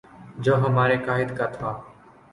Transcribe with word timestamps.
جو 0.43 0.55
ہمارے 0.63 0.97
قاہد 1.05 1.37
کا 1.37 1.45
تھا 1.55 1.71